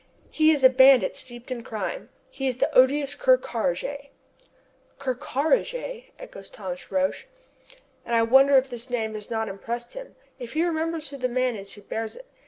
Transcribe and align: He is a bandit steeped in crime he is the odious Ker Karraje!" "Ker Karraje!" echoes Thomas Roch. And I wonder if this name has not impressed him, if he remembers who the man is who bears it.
He 0.31 0.49
is 0.49 0.63
a 0.63 0.69
bandit 0.71 1.15
steeped 1.15 1.51
in 1.51 1.61
crime 1.63 2.09
he 2.31 2.47
is 2.47 2.57
the 2.57 2.75
odious 2.75 3.13
Ker 3.13 3.37
Karraje!" 3.37 4.09
"Ker 4.97 5.13
Karraje!" 5.13 6.05
echoes 6.17 6.49
Thomas 6.49 6.91
Roch. 6.91 7.27
And 8.03 8.15
I 8.15 8.23
wonder 8.23 8.57
if 8.57 8.71
this 8.71 8.89
name 8.89 9.13
has 9.13 9.29
not 9.29 9.47
impressed 9.47 9.93
him, 9.93 10.15
if 10.39 10.53
he 10.53 10.63
remembers 10.63 11.09
who 11.09 11.17
the 11.17 11.29
man 11.29 11.55
is 11.55 11.73
who 11.73 11.81
bears 11.83 12.15
it. 12.15 12.25